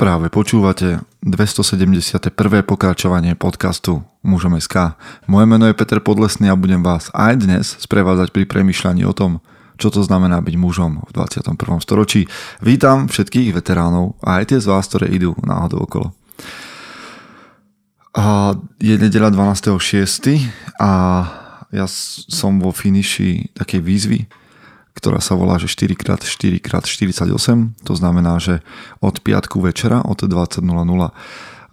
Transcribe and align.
Práve 0.00 0.32
počúvate 0.32 1.04
271. 1.28 2.32
pokračovanie 2.64 3.36
podcastu 3.36 4.00
Mužom 4.24 4.56
SK. 4.56 4.96
Moje 5.28 5.44
meno 5.44 5.68
je 5.68 5.76
Peter 5.76 6.00
Podlesný 6.00 6.48
a 6.48 6.56
budem 6.56 6.80
vás 6.80 7.12
aj 7.12 7.44
dnes 7.44 7.76
sprevádzať 7.84 8.32
pri 8.32 8.48
premyšľaní 8.48 9.04
o 9.04 9.12
tom, 9.12 9.44
čo 9.76 9.92
to 9.92 10.00
znamená 10.00 10.40
byť 10.40 10.56
mužom 10.56 11.04
v 11.04 11.10
21. 11.12 11.52
storočí. 11.84 12.24
Vítam 12.64 13.12
všetkých 13.12 13.52
veteránov 13.52 14.16
a 14.24 14.40
aj 14.40 14.56
tie 14.56 14.58
z 14.64 14.72
vás, 14.72 14.88
ktoré 14.88 15.12
idú 15.12 15.36
náhodou 15.44 15.84
okolo. 15.84 16.16
A 18.16 18.56
je 18.80 18.96
nedela 18.96 19.28
12.6. 19.28 19.84
a 20.80 20.90
ja 21.76 21.84
som 22.32 22.56
vo 22.56 22.72
finiši 22.72 23.52
takej 23.52 23.84
výzvy, 23.84 24.24
ktorá 25.00 25.24
sa 25.24 25.32
volá, 25.32 25.56
že 25.56 25.72
4x4x48. 25.72 27.80
To 27.88 27.94
znamená, 27.96 28.36
že 28.36 28.60
od 29.00 29.24
piatku 29.24 29.56
večera 29.64 30.04
od 30.04 30.20
20.00 30.20 30.60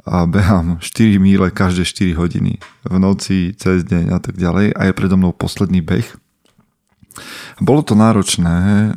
a 0.07 0.23
behám 0.23 0.79
4 0.79 1.19
míle 1.19 1.51
každé 1.51 1.83
4 1.83 2.15
hodiny 2.15 2.63
v 2.87 2.95
noci, 2.95 3.51
cez 3.59 3.83
deň 3.83 4.15
a 4.15 4.23
tak 4.23 4.39
ďalej 4.39 4.71
a 4.71 4.87
je 4.87 4.93
predo 4.95 5.19
mnou 5.19 5.35
posledný 5.35 5.83
beh. 5.83 6.07
Bolo 7.59 7.83
to 7.83 7.91
náročné 7.91 8.95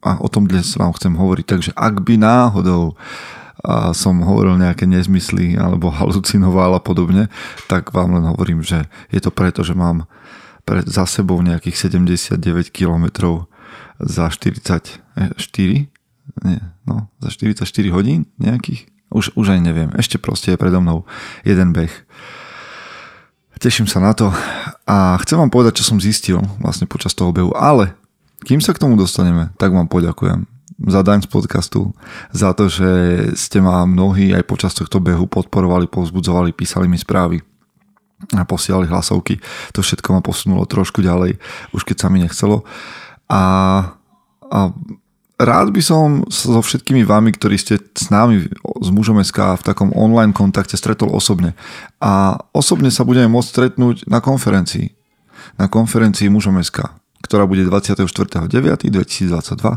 a 0.00 0.10
o 0.24 0.28
tom 0.32 0.48
dnes 0.48 0.72
vám 0.80 0.96
chcem 0.96 1.12
hovoriť, 1.12 1.44
takže 1.44 1.70
ak 1.76 2.00
by 2.00 2.16
náhodou 2.16 2.96
a 3.58 3.90
som 3.90 4.22
hovoril 4.22 4.54
nejaké 4.56 4.86
nezmysly 4.86 5.58
alebo 5.58 5.92
halucinoval 6.00 6.78
a 6.78 6.80
podobne, 6.80 7.28
tak 7.68 7.92
vám 7.92 8.16
len 8.16 8.24
hovorím, 8.24 8.64
že 8.64 8.88
je 9.12 9.20
to 9.20 9.28
preto, 9.28 9.60
že 9.60 9.76
mám 9.76 10.08
pred, 10.64 10.88
za 10.88 11.04
sebou 11.04 11.36
nejakých 11.42 11.92
79 11.92 12.72
km 12.72 13.44
za 13.98 14.30
44, 14.30 15.02
nie, 16.44 16.60
no, 16.86 17.10
za 17.18 17.28
44 17.34 17.66
hodín 17.90 18.30
nejakých, 18.38 18.86
už, 19.10 19.34
už 19.34 19.46
aj 19.58 19.60
neviem, 19.60 19.90
ešte 19.98 20.18
proste 20.20 20.54
je 20.54 20.60
predo 20.60 20.78
mnou 20.78 21.02
jeden 21.42 21.74
beh. 21.74 21.92
Teším 23.58 23.90
sa 23.90 23.98
na 23.98 24.14
to 24.14 24.30
a 24.86 25.18
chcem 25.26 25.34
vám 25.34 25.50
povedať, 25.50 25.82
čo 25.82 25.88
som 25.90 25.98
zistil 25.98 26.38
vlastne 26.62 26.86
počas 26.86 27.10
toho 27.10 27.34
behu, 27.34 27.50
ale 27.58 27.98
kým 28.46 28.62
sa 28.62 28.70
k 28.70 28.78
tomu 28.78 28.94
dostaneme, 28.94 29.50
tak 29.58 29.74
vám 29.74 29.90
poďakujem 29.90 30.46
za 30.86 31.02
daň 31.02 31.26
z 31.26 31.28
podcastu, 31.34 31.90
za 32.30 32.54
to, 32.54 32.70
že 32.70 32.90
ste 33.34 33.58
ma 33.58 33.82
mnohí 33.82 34.30
aj 34.30 34.46
počas 34.46 34.78
tohto 34.78 35.02
behu 35.02 35.26
podporovali, 35.26 35.90
povzbudzovali, 35.90 36.54
písali 36.54 36.86
mi 36.86 36.94
správy 36.94 37.42
a 38.38 38.46
posielali 38.46 38.86
hlasovky. 38.86 39.42
To 39.74 39.82
všetko 39.82 40.14
ma 40.14 40.20
posunulo 40.22 40.62
trošku 40.70 41.02
ďalej, 41.02 41.42
už 41.74 41.82
keď 41.82 41.96
sa 41.98 42.08
mi 42.10 42.22
nechcelo. 42.22 42.62
A, 43.28 43.42
a 44.48 44.58
rád 45.38 45.70
by 45.70 45.82
som 45.84 46.26
so 46.26 46.58
všetkými 46.58 47.06
vami, 47.06 47.30
ktorí 47.30 47.54
ste 47.54 47.78
s 47.78 48.10
nami, 48.10 48.50
s 48.82 48.88
mužom 48.90 49.22
SK 49.22 49.62
v 49.62 49.66
takom 49.66 49.94
online 49.94 50.34
kontakte 50.34 50.74
stretol 50.74 51.14
osobne. 51.14 51.54
A 52.02 52.40
osobne 52.50 52.90
sa 52.90 53.06
budeme 53.06 53.30
môcť 53.30 53.48
stretnúť 53.48 53.96
na 54.10 54.18
konferencii. 54.18 54.90
Na 55.56 55.70
konferencii 55.70 56.26
mužom 56.28 56.58
SK, 56.58 56.90
ktorá 57.22 57.46
bude 57.46 57.62
24.9.2022 57.64 58.90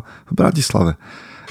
v 0.02 0.34
Bratislave. 0.34 0.98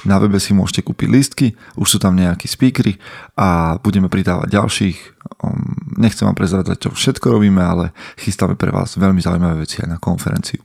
Na 0.01 0.17
webe 0.17 0.41
si 0.41 0.57
môžete 0.57 0.81
kúpiť 0.81 1.07
lístky, 1.13 1.47
už 1.77 1.85
sú 1.85 1.97
tam 2.01 2.17
nejakí 2.17 2.49
speakery 2.49 2.97
a 3.37 3.77
budeme 3.77 4.09
pridávať 4.09 4.49
ďalších. 4.49 4.97
Um, 5.45 5.77
nechcem 6.01 6.25
vám 6.25 6.33
prezradzať, 6.33 6.77
čo 6.81 6.89
všetko 6.89 7.37
robíme, 7.37 7.61
ale 7.61 7.93
chystáme 8.17 8.57
pre 8.57 8.73
vás 8.73 8.97
veľmi 8.97 9.21
zaujímavé 9.21 9.61
veci 9.61 9.77
aj 9.85 9.93
na 9.93 9.97
konferenciu. 10.01 10.57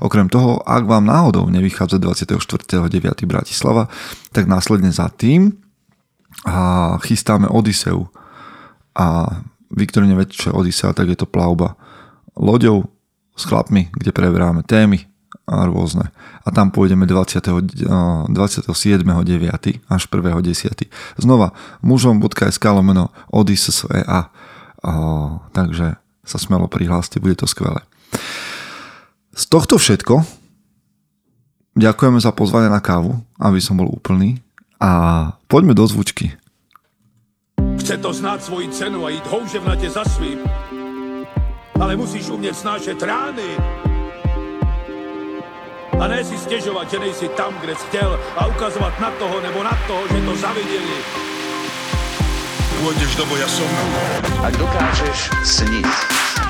Okrem 0.00 0.28
toho, 0.28 0.62
ak 0.64 0.84
vám 0.88 1.06
náhodou 1.06 1.46
nevychádza 1.50 1.98
24.9. 1.98 2.90
Bratislava, 3.26 3.86
tak 4.34 4.46
následne 4.50 4.90
za 4.90 5.08
tým 5.08 5.52
a 6.46 6.96
chystáme 7.04 7.46
Odiseu. 7.50 8.08
A 8.96 9.38
vy, 9.70 9.84
ktorí 9.86 10.10
neviete, 10.10 10.34
čo 10.34 10.50
je 10.50 10.56
Odisea, 10.56 10.90
tak 10.94 11.08
je 11.10 11.18
to 11.18 11.30
plavba 11.30 11.78
loďou 12.34 12.90
s 13.36 13.46
chlapmi, 13.46 13.88
kde 13.94 14.10
preberáme 14.10 14.62
témy 14.66 15.06
a 15.50 15.66
rôzne. 15.66 16.10
A 16.46 16.48
tam 16.54 16.70
pôjdeme 16.70 17.06
20. 17.06 17.42
27.9. 18.30 18.70
až 19.86 20.02
1.10. 20.06 20.90
Znova 21.18 21.52
mužom.sk 21.82 22.64
lomeno 22.70 23.10
odysea. 23.30 24.30
Takže 25.54 25.86
sa 26.24 26.38
smelo 26.38 26.70
prihláste, 26.70 27.18
bude 27.18 27.34
to 27.34 27.46
skvelé. 27.50 27.82
Z 29.40 29.48
tohto 29.48 29.80
všetko 29.80 30.20
ďakujeme 31.72 32.20
za 32.20 32.28
pozvanie 32.28 32.68
na 32.68 32.76
kávu, 32.76 33.24
aby 33.40 33.56
som 33.56 33.72
bol 33.80 33.88
úplný. 33.88 34.36
A 34.76 35.32
poďme 35.48 35.72
do 35.72 35.88
zvučky. 35.88 36.36
Chce 37.80 37.96
to 38.04 38.12
znáť 38.12 38.44
svoji 38.44 38.68
cenu 38.68 39.00
a 39.00 39.08
ísť 39.08 39.24
houževnate 39.32 39.88
za 39.88 40.04
svým. 40.04 40.44
Ale 41.80 41.96
musíš 41.96 42.28
umieť 42.28 42.52
snášať 42.52 43.00
rány. 43.00 43.56
A 45.96 46.04
ne 46.04 46.20
si 46.20 46.36
stiežovať, 46.36 46.86
že 46.92 46.98
nejsi 47.00 47.28
tam, 47.32 47.56
kde 47.64 47.72
si 47.80 47.84
chtěl 47.88 48.12
a 48.36 48.44
ukazovať 48.44 48.94
na 49.00 49.10
toho 49.16 49.36
nebo 49.40 49.64
na 49.64 49.72
toho, 49.88 50.04
že 50.04 50.20
to 50.20 50.32
zavideli. 50.36 50.96
Pôjdeš 52.80 53.12
do 53.12 53.28
boja 53.28 53.44
som. 53.44 53.68
Ak 54.40 54.56
dokážeš 54.56 55.28
sniť, 55.44 55.84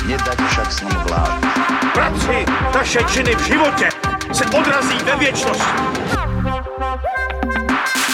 nedať 0.06 0.38
však 0.38 0.68
sním 0.70 0.98
vlád. 1.10 1.42
Práci, 1.90 2.46
taše 2.70 3.02
činy 3.10 3.34
v 3.34 3.42
živote 3.50 3.90
se 4.30 4.44
odrazí 4.54 4.94
ve 5.02 5.14
viečnosti. 5.18 5.74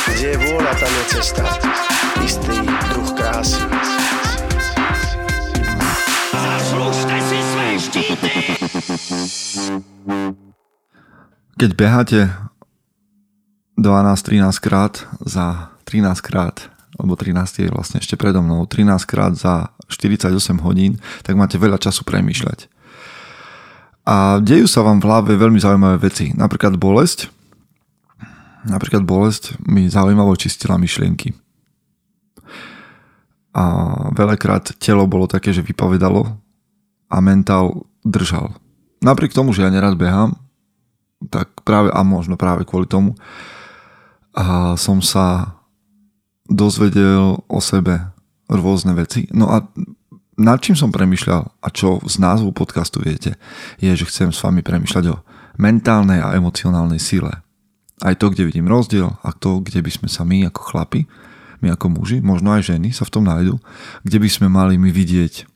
Kde 0.09 0.26
je 0.32 0.38
vôľa, 0.49 0.72
tam 0.81 0.93
je 0.97 1.05
cesta. 1.12 1.44
Istý 2.25 2.56
druh 2.88 3.10
krásy. 3.12 3.60
Zaslužte 6.32 7.16
si 7.21 7.38
své 7.53 7.69
štíty! 7.76 8.32
Keď 11.60 11.71
beháte 11.76 12.32
12-13 13.76 14.56
krát 14.65 15.05
za 15.21 15.69
13 15.84 16.21
krát 16.25 16.75
lebo 16.97 17.15
13 17.15 17.67
je 17.67 17.69
vlastne 17.73 17.99
ešte 18.01 18.17
predo 18.17 18.41
mnou, 18.41 18.65
13 18.65 19.05
krát 19.05 19.33
za 19.37 19.73
48 19.89 20.33
hodín, 20.65 20.99
tak 21.23 21.37
máte 21.37 21.61
veľa 21.61 21.77
času 21.81 22.03
premýšľať. 22.05 22.69
A 24.07 24.39
dejú 24.39 24.71
sa 24.71 24.87
vám 24.87 25.03
v 25.03 25.06
hlave 25.11 25.33
veľmi 25.35 25.59
zaujímavé 25.59 25.99
veci. 25.99 26.31
Napríklad 26.31 26.79
bolesť. 26.79 27.27
Napríklad 28.67 29.03
bolesť 29.03 29.59
mi 29.67 29.91
zaujímavo 29.91 30.35
čistila 30.39 30.79
myšlienky. 30.79 31.35
A 33.56 33.65
veľakrát 34.15 34.79
telo 34.79 35.09
bolo 35.11 35.27
také, 35.27 35.51
že 35.51 35.65
vypovedalo 35.65 36.39
a 37.11 37.17
mentál 37.19 37.89
držal. 38.06 38.55
Napriek 39.03 39.35
tomu, 39.35 39.51
že 39.51 39.67
ja 39.67 39.71
nerad 39.75 39.99
behám, 39.99 40.39
tak 41.33 41.51
práve 41.65 41.91
a 41.91 42.01
možno 42.06 42.39
práve 42.39 42.62
kvôli 42.69 42.87
tomu 42.87 43.17
a 44.37 44.77
som 44.77 45.01
sa 45.01 45.56
dozvedel 46.47 47.43
o 47.47 47.59
sebe 47.62 48.11
rôzne 48.47 48.95
veci. 48.95 49.27
No 49.34 49.51
a 49.51 49.67
nad 50.37 50.61
čím 50.61 50.77
som 50.77 50.93
premyšľal 50.93 51.43
a 51.65 51.69
čo 51.73 51.99
z 52.05 52.21
názvu 52.21 52.53
podcastu 52.53 53.01
viete, 53.01 53.41
je, 53.81 53.91
že 53.91 54.09
chcem 54.09 54.31
s 54.31 54.43
vami 54.45 54.61
premyšľať 54.61 55.05
o 55.11 55.23
mentálnej 55.56 56.21
a 56.21 56.37
emocionálnej 56.37 57.01
sile. 57.01 57.41
Aj 58.05 58.12
to, 58.12 58.29
kde 58.29 58.45
vidím 58.45 58.69
rozdiel 58.69 59.17
a 59.25 59.31
to, 59.33 59.65
kde 59.65 59.81
by 59.81 59.91
sme 59.91 60.09
sa 60.12 60.29
my 60.29 60.45
ako 60.53 60.61
chlapi, 60.69 61.09
my 61.65 61.73
ako 61.73 61.89
muži, 61.89 62.21
možno 62.21 62.53
aj 62.53 62.69
ženy 62.69 62.93
sa 62.93 63.09
v 63.09 63.12
tom 63.17 63.25
nájdu, 63.25 63.56
kde 64.05 64.19
by 64.21 64.29
sme 64.29 64.53
mali 64.53 64.77
my 64.77 64.93
vidieť, 64.93 65.49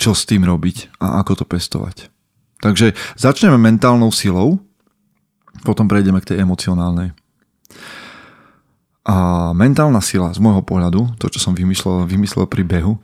čo 0.00 0.16
s 0.16 0.24
tým 0.24 0.48
robiť 0.48 0.96
a 0.96 1.20
ako 1.20 1.32
to 1.36 1.44
pestovať. 1.44 2.08
Takže 2.64 2.96
začneme 3.20 3.60
mentálnou 3.60 4.08
silou, 4.08 4.64
potom 5.60 5.84
prejdeme 5.84 6.24
k 6.24 6.32
tej 6.32 6.48
emocionálnej. 6.48 7.12
A 9.04 9.50
mentálna 9.56 10.04
sila 10.04 10.28
z 10.30 10.38
môjho 10.38 10.60
pohľadu, 10.60 11.16
to 11.16 11.32
čo 11.32 11.40
som 11.40 11.56
vymyslel, 11.56 12.04
vymyslel 12.04 12.44
pri 12.44 12.62
behu, 12.64 13.00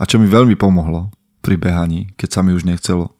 a 0.00 0.02
čo 0.06 0.16
mi 0.22 0.30
veľmi 0.30 0.54
pomohlo 0.54 1.10
pri 1.42 1.58
behaní, 1.58 2.14
keď 2.14 2.28
sa 2.28 2.40
mi 2.40 2.54
už 2.54 2.64
nechcelo. 2.64 3.10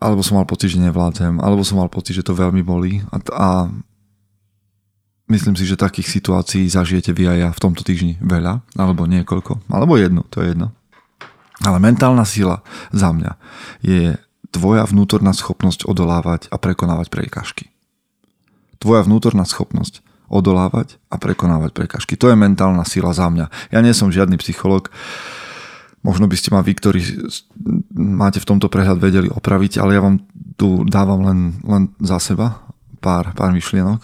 Alebo 0.00 0.24
som 0.24 0.40
mal 0.40 0.48
pocit, 0.48 0.72
že 0.72 0.80
nevládzem, 0.80 1.40
alebo 1.40 1.64
som 1.64 1.80
mal 1.80 1.92
pocit, 1.92 2.16
že 2.16 2.26
to 2.26 2.36
veľmi 2.36 2.60
bolí. 2.64 3.00
A, 3.12 3.16
a 3.32 3.48
myslím 5.28 5.56
si, 5.56 5.68
že 5.68 5.80
takých 5.80 6.08
situácií 6.08 6.64
zažijete 6.68 7.12
vy 7.12 7.32
aj 7.32 7.38
ja 7.38 7.48
v 7.52 7.62
tomto 7.62 7.82
týždni 7.84 8.20
veľa, 8.20 8.64
alebo 8.76 9.08
niekoľko, 9.08 9.68
alebo 9.68 10.00
jednu, 10.00 10.24
to 10.28 10.44
je 10.44 10.52
jedno. 10.56 10.72
Ale 11.64 11.80
mentálna 11.80 12.28
sila 12.28 12.60
za 12.92 13.12
mňa 13.12 13.32
je 13.80 14.20
tvoja 14.52 14.84
vnútorná 14.84 15.32
schopnosť 15.32 15.88
odolávať 15.88 16.52
a 16.52 16.56
prekonávať 16.60 17.08
prekážky. 17.08 17.64
Tvoja 18.76 19.08
vnútorná 19.08 19.48
schopnosť 19.48 20.04
odolávať 20.26 20.98
a 21.10 21.16
prekonávať 21.18 21.70
prekažky. 21.72 22.18
To 22.18 22.30
je 22.30 22.36
mentálna 22.36 22.82
sila 22.82 23.14
za 23.14 23.30
mňa. 23.30 23.46
Ja 23.70 23.80
nie 23.82 23.94
som 23.94 24.14
žiadny 24.14 24.38
psycholog. 24.42 24.90
Možno 26.02 26.30
by 26.30 26.36
ste 26.38 26.54
ma 26.54 26.62
vy, 26.62 26.72
ktorí 26.78 27.00
máte 27.94 28.38
v 28.38 28.48
tomto 28.48 28.70
prehľad 28.70 29.02
vedeli 29.02 29.26
opraviť, 29.26 29.82
ale 29.82 29.98
ja 29.98 30.02
vám 30.02 30.22
tu 30.54 30.86
dávam 30.86 31.26
len, 31.26 31.38
len 31.66 31.90
za 31.98 32.22
seba 32.22 32.62
pár, 33.02 33.34
pár 33.34 33.50
myšlienok. 33.50 34.02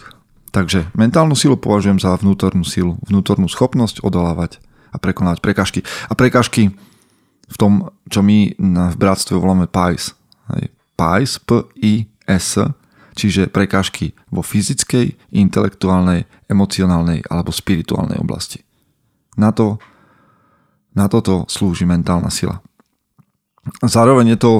Takže 0.53 0.93
mentálnu 0.93 1.33
silu 1.33 1.57
považujem 1.57 1.97
za 1.97 2.13
vnútornú 2.13 2.61
silu, 2.61 3.01
vnútornú 3.09 3.49
schopnosť 3.49 4.05
odolávať 4.05 4.61
a 4.93 5.01
prekonať 5.01 5.41
prekažky. 5.41 5.81
A 6.07 6.13
prekažky 6.13 6.77
v 7.49 7.55
tom, 7.57 7.89
čo 8.07 8.21
my 8.21 8.53
v 8.93 8.95
bratstve 8.95 9.33
voláme 9.33 9.65
PIS. 9.65 10.13
PIS, 10.93 11.41
P-I-S, 11.41 12.47
čiže 13.13 13.49
prekážky 13.49 14.17
vo 14.33 14.41
fyzickej, 14.41 15.33
intelektuálnej, 15.33 16.25
emocionálnej 16.49 17.25
alebo 17.29 17.53
spirituálnej 17.53 18.17
oblasti. 18.19 18.65
Na, 19.37 19.49
to, 19.49 19.81
na 20.93 21.09
toto 21.09 21.45
slúži 21.49 21.85
mentálna 21.89 22.29
sila. 22.29 22.61
Zároveň 23.81 24.35
je 24.35 24.39
to 24.41 24.53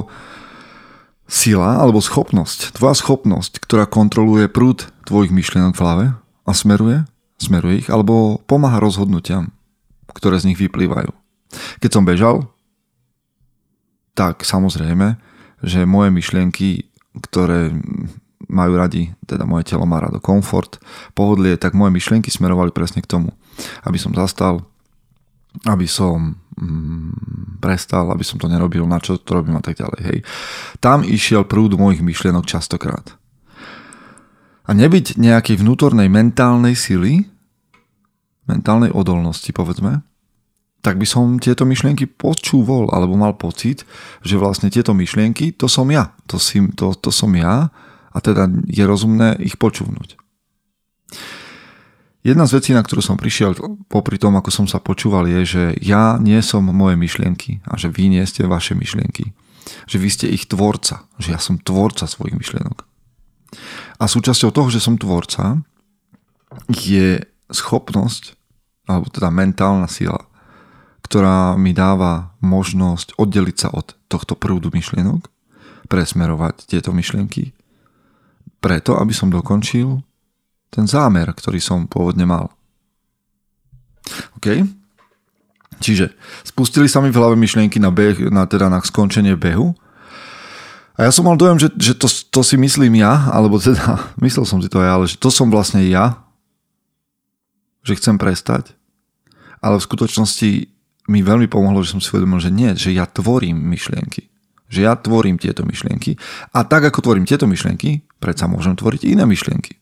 sila 1.28 1.80
alebo 1.80 2.00
schopnosť, 2.00 2.76
tvoja 2.76 2.96
schopnosť, 2.96 3.60
ktorá 3.60 3.84
kontroluje 3.88 4.48
prúd 4.48 4.88
tvojich 5.08 5.32
myšlienok 5.32 5.74
v 5.76 5.82
hlave 5.82 6.06
a 6.44 6.52
smeruje, 6.52 7.04
smeruje 7.40 7.84
ich, 7.84 7.88
alebo 7.88 8.40
pomáha 8.44 8.80
rozhodnutiam, 8.80 9.52
ktoré 10.12 10.40
z 10.40 10.52
nich 10.52 10.60
vyplývajú. 10.60 11.12
Keď 11.80 11.90
som 11.90 12.04
bežal, 12.04 12.48
tak 14.14 14.46
samozrejme, 14.46 15.18
že 15.64 15.88
moje 15.88 16.10
myšlienky, 16.12 16.92
ktoré 17.24 17.74
majú 18.48 18.78
radi, 18.78 19.12
teda 19.24 19.48
moje 19.48 19.68
telo 19.68 19.84
má 19.88 20.00
rado 20.00 20.20
komfort, 20.20 20.80
pohodlie, 21.12 21.56
tak 21.56 21.76
moje 21.76 21.94
myšlienky 21.94 22.28
smerovali 22.28 22.70
presne 22.70 23.00
k 23.00 23.10
tomu, 23.10 23.32
aby 23.84 23.98
som 24.00 24.12
zastal, 24.12 24.64
aby 25.66 25.86
som 25.86 26.34
mm, 26.58 27.58
prestal, 27.62 28.10
aby 28.10 28.26
som 28.26 28.36
to 28.36 28.50
nerobil, 28.50 28.84
na 28.84 28.98
čo 28.98 29.16
to 29.16 29.30
robím 29.38 29.56
a 29.58 29.64
tak 29.64 29.78
ďalej. 29.78 30.00
Hej. 30.02 30.18
Tam 30.82 31.06
išiel 31.06 31.46
prúd 31.46 31.78
mojich 31.78 32.02
myšlienok 32.02 32.44
častokrát. 32.44 33.14
A 34.64 34.72
nebyť 34.72 35.20
nejakej 35.20 35.60
vnútornej 35.60 36.08
mentálnej 36.08 36.72
sily, 36.72 37.28
mentálnej 38.48 38.92
odolnosti, 38.92 39.52
povedzme, 39.52 40.00
tak 40.84 41.00
by 41.00 41.06
som 41.08 41.40
tieto 41.40 41.64
myšlienky 41.64 42.04
počúval 42.04 42.92
alebo 42.92 43.16
mal 43.16 43.32
pocit, 43.40 43.88
že 44.20 44.36
vlastne 44.36 44.68
tieto 44.68 44.92
myšlienky, 44.92 45.56
to 45.56 45.64
som 45.64 45.88
ja. 45.88 46.12
To, 46.28 46.36
si, 46.36 46.60
to, 46.76 46.92
to 46.92 47.08
som 47.08 47.32
ja 47.32 47.72
a 48.14 48.18
teda 48.22 48.46
je 48.70 48.84
rozumné 48.86 49.34
ich 49.42 49.58
počúvnuť. 49.58 50.16
Jedna 52.24 52.48
z 52.48 52.56
vecí, 52.56 52.70
na 52.72 52.80
ktorú 52.80 53.04
som 53.04 53.20
prišiel 53.20 53.52
popri 53.92 54.16
tom, 54.16 54.32
ako 54.40 54.48
som 54.48 54.64
sa 54.64 54.80
počúval, 54.80 55.28
je, 55.28 55.40
že 55.44 55.64
ja 55.84 56.16
nie 56.16 56.40
som 56.40 56.64
moje 56.64 56.96
myšlienky 56.96 57.60
a 57.68 57.76
že 57.76 57.92
vy 57.92 58.08
nie 58.08 58.24
ste 58.24 58.48
vaše 58.48 58.72
myšlienky. 58.72 59.36
Že 59.84 59.96
vy 60.00 60.08
ste 60.08 60.26
ich 60.32 60.48
tvorca, 60.48 61.04
že 61.20 61.36
ja 61.36 61.40
som 61.42 61.60
tvorca 61.60 62.08
svojich 62.08 62.32
myšlienok. 62.32 62.88
A 64.00 64.08
súčasťou 64.08 64.56
toho, 64.56 64.72
že 64.72 64.80
som 64.80 64.96
tvorca, 64.96 65.60
je 66.72 67.20
schopnosť, 67.52 68.40
alebo 68.88 69.12
teda 69.12 69.28
mentálna 69.28 69.88
sila, 69.90 70.24
ktorá 71.04 71.60
mi 71.60 71.76
dáva 71.76 72.32
možnosť 72.40 73.20
oddeliť 73.20 73.56
sa 73.56 73.68
od 73.68 73.92
tohto 74.08 74.32
prúdu 74.32 74.72
myšlienok, 74.72 75.28
presmerovať 75.92 76.64
tieto 76.64 76.96
myšlienky, 76.96 77.52
preto, 78.64 78.96
aby 78.96 79.12
som 79.12 79.28
dokončil 79.28 80.00
ten 80.72 80.88
zámer, 80.88 81.28
ktorý 81.36 81.60
som 81.60 81.84
pôvodne 81.84 82.24
mal. 82.24 82.48
OK? 84.40 84.64
Čiže 85.84 86.16
spustili 86.40 86.88
sa 86.88 87.04
mi 87.04 87.12
v 87.12 87.18
hlave 87.20 87.36
myšlienky 87.36 87.76
na, 87.76 87.92
beh, 87.92 88.32
na, 88.32 88.48
teda 88.48 88.72
na 88.72 88.80
skončenie 88.80 89.36
behu 89.36 89.76
a 90.94 91.00
ja 91.02 91.10
som 91.10 91.26
mal 91.26 91.34
dojem, 91.34 91.58
že, 91.58 91.68
že 91.74 91.92
to, 91.98 92.06
to 92.06 92.40
si 92.46 92.54
myslím 92.54 93.02
ja, 93.02 93.26
alebo 93.34 93.58
teda 93.58 93.98
myslel 94.24 94.46
som 94.46 94.62
si 94.62 94.70
to 94.70 94.78
ja, 94.78 94.94
ale 94.94 95.10
že 95.10 95.18
to 95.18 95.28
som 95.28 95.50
vlastne 95.50 95.82
ja, 95.82 96.22
že 97.82 97.98
chcem 97.98 98.14
prestať. 98.16 98.72
Ale 99.58 99.80
v 99.80 99.86
skutočnosti 99.86 100.50
mi 101.10 101.20
veľmi 101.20 101.50
pomohlo, 101.50 101.82
že 101.84 101.98
som 101.98 102.00
si 102.00 102.08
uvedomil, 102.14 102.40
že 102.40 102.54
nie, 102.54 102.70
že 102.78 102.94
ja 102.94 103.04
tvorím 103.04 103.58
myšlienky. 103.58 104.30
Že 104.70 104.80
ja 104.80 104.94
tvorím 104.96 105.36
tieto 105.36 105.66
myšlienky 105.66 106.16
a 106.54 106.64
tak 106.64 106.88
ako 106.88 107.04
tvorím 107.04 107.28
tieto 107.28 107.44
myšlienky, 107.44 108.00
predsa 108.24 108.48
môžem 108.48 108.72
tvoriť 108.72 109.04
iné 109.04 109.28
myšlienky, 109.28 109.76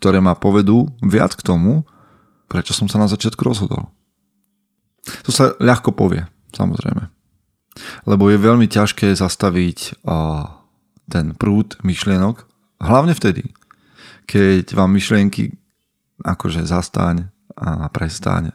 ktoré 0.00 0.24
ma 0.24 0.32
povedú 0.32 0.88
viac 1.04 1.36
k 1.36 1.44
tomu, 1.44 1.84
prečo 2.48 2.72
som 2.72 2.88
sa 2.88 2.96
na 2.96 3.12
začiatku 3.12 3.44
rozhodol. 3.44 3.92
To 5.28 5.30
sa 5.34 5.52
ľahko 5.60 5.92
povie, 5.92 6.24
samozrejme. 6.56 7.12
Lebo 8.08 8.32
je 8.32 8.40
veľmi 8.40 8.64
ťažké 8.72 9.12
zastaviť 9.12 10.00
ten 11.12 11.26
prúd 11.36 11.76
myšlienok, 11.84 12.48
hlavne 12.80 13.12
vtedy, 13.12 13.52
keď 14.24 14.72
vám 14.72 14.96
myšlienky 14.96 15.52
akože 16.24 16.64
zastaň 16.64 17.28
a 17.58 17.90
prestaň 17.92 18.54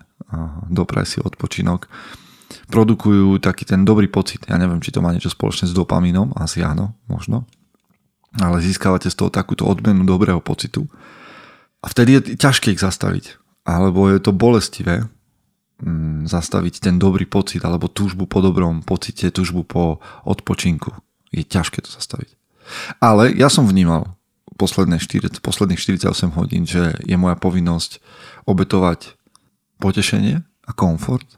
dopraj 0.71 1.05
si 1.05 1.17
odpočinok, 1.19 1.85
produkujú 2.71 3.43
taký 3.43 3.67
ten 3.67 3.83
dobrý 3.83 4.07
pocit. 4.07 4.47
Ja 4.47 4.55
neviem, 4.55 4.79
či 4.79 4.95
to 4.95 5.03
má 5.03 5.11
niečo 5.11 5.31
spoločné 5.31 5.67
s 5.67 5.75
dopamínom, 5.75 6.31
asi 6.39 6.63
áno, 6.63 6.95
možno. 7.11 7.43
Ale 8.37 8.61
získavate 8.61 9.09
z 9.09 9.17
toho 9.17 9.33
takúto 9.33 9.65
odmenu 9.65 10.05
dobrého 10.05 10.37
pocitu. 10.41 10.85
A 11.81 11.89
vtedy 11.89 12.17
je 12.17 12.21
ťažké 12.37 12.73
ich 12.77 12.81
zastaviť. 12.81 13.37
Alebo 13.65 14.07
je 14.09 14.21
to 14.21 14.31
bolestivé 14.33 15.09
mm, 15.81 16.29
zastaviť 16.29 16.81
ten 16.81 16.95
dobrý 17.01 17.25
pocit 17.25 17.61
alebo 17.65 17.89
túžbu 17.89 18.29
po 18.29 18.41
dobrom 18.41 18.85
pocite, 18.85 19.29
túžbu 19.33 19.65
po 19.65 20.03
odpočinku. 20.25 20.93
Je 21.33 21.43
ťažké 21.43 21.81
to 21.81 21.89
zastaviť. 21.89 22.37
Ale 22.99 23.31
ja 23.33 23.47
som 23.47 23.65
vnímal 23.65 24.17
posledné 24.57 24.97
4, 24.97 25.39
posledných 25.39 25.79
48 26.01 26.33
hodín, 26.33 26.65
že 26.65 26.97
je 27.05 27.15
moja 27.15 27.37
povinnosť 27.37 28.01
obetovať 28.49 29.15
potešenie 29.77 30.41
a 30.41 30.71
komfort, 30.73 31.37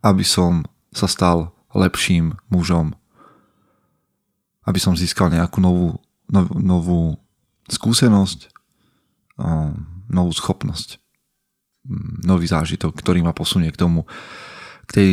aby 0.00 0.24
som 0.24 0.64
sa 0.90 1.06
stal 1.06 1.52
lepším 1.76 2.40
mužom, 2.50 2.96
aby 4.66 4.78
som 4.80 4.96
získal 4.96 5.30
nejakú 5.30 5.60
novú, 5.62 6.00
nov, 6.30 6.46
novú 6.54 7.02
skúsenosť, 7.66 8.50
novú 10.10 10.32
schopnosť, 10.34 10.98
nový 12.24 12.46
zážitok, 12.46 12.94
ktorý 12.94 13.22
ma 13.22 13.34
posunie 13.34 13.70
k 13.70 13.80
tomu, 13.80 14.06
k 14.86 14.90
tej 14.90 15.10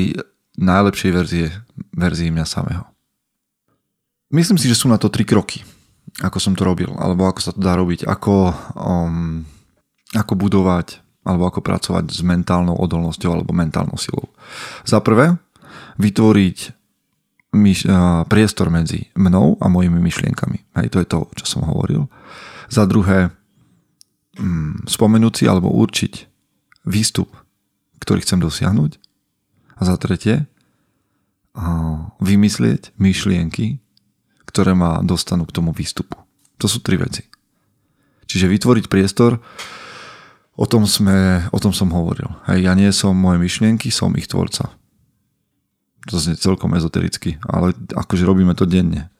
najlepšej 0.57 1.11
verzie, 1.13 1.47
verzii 1.93 2.33
mňa 2.33 2.45
samého. 2.45 2.85
Myslím 4.33 4.57
si, 4.57 4.67
že 4.67 4.75
sú 4.75 4.89
na 4.89 4.99
to 4.99 5.07
tri 5.07 5.23
kroky, 5.23 5.63
ako 6.19 6.37
som 6.41 6.53
to 6.57 6.65
robil, 6.65 6.91
alebo 6.97 7.29
ako 7.29 7.39
sa 7.39 7.51
to 7.53 7.61
dá 7.61 7.77
robiť, 7.77 8.03
ako, 8.09 8.51
um, 8.75 9.45
ako 10.11 10.33
budovať 10.35 11.05
alebo 11.27 11.43
ako 11.43 11.59
pracovať 11.59 12.07
s 12.07 12.23
mentálnou 12.23 12.79
odolnosťou 12.79 13.35
alebo 13.35 13.51
mentálnou 13.51 13.99
silou. 13.99 14.31
Za 14.87 15.03
prvé, 15.03 15.35
vytvoriť 15.99 16.76
myš- 17.55 17.87
priestor 18.27 18.69
medzi 18.69 19.11
mnou 19.15 19.55
a 19.61 19.67
mojimi 19.67 19.99
myšlienkami. 19.99 20.65
Hej, 20.79 20.87
to 20.91 20.97
je 20.99 21.07
to, 21.07 21.19
čo 21.39 21.45
som 21.45 21.61
hovoril. 21.67 22.11
Za 22.67 22.83
druhé, 22.83 23.31
mm, 24.39 24.87
spomenúť 24.87 25.47
alebo 25.47 25.71
určiť 25.71 26.13
výstup, 26.87 27.31
ktorý 27.99 28.23
chcem 28.23 28.39
dosiahnuť. 28.39 28.91
A 29.77 29.81
za 29.85 29.95
tretie, 29.97 30.49
vymyslieť 32.21 32.93
myšlienky, 33.01 33.81
ktoré 34.45 34.77
ma 34.77 35.01
dostanú 35.01 35.45
k 35.49 35.55
tomu 35.57 35.73
výstupu. 35.73 36.17
To 36.61 36.69
sú 36.69 36.85
tri 36.85 37.01
veci. 37.01 37.25
Čiže 38.29 38.45
vytvoriť 38.45 38.85
priestor, 38.89 39.41
O 40.57 40.65
tom, 40.65 40.89
sme, 40.89 41.45
o 41.53 41.61
tom 41.61 41.69
som 41.69 41.93
hovoril. 41.93 42.33
Hej, 42.49 42.65
ja 42.65 42.73
nie 42.73 42.89
som 42.89 43.13
moje 43.13 43.37
myšlienky, 43.37 43.93
som 43.93 44.17
ich 44.17 44.25
tvorca. 44.25 44.73
To 46.07 46.15
znie 46.15 46.39
celkom 46.39 46.71
ezotericky, 46.71 47.35
ale 47.43 47.75
akože 47.91 48.23
robíme 48.23 48.55
to 48.55 48.63
denne. 48.63 49.11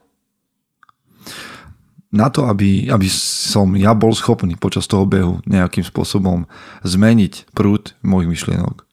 Na 2.07 2.31
to, 2.31 2.47
aby, 2.47 2.87
aby 2.87 3.11
som 3.11 3.75
ja 3.75 3.91
bol 3.91 4.15
schopný 4.15 4.55
počas 4.55 4.87
toho 4.87 5.03
behu 5.03 5.43
nejakým 5.43 5.83
spôsobom 5.83 6.47
zmeniť 6.87 7.51
prúd 7.51 7.99
mojich 7.99 8.31
myšlienok, 8.31 8.87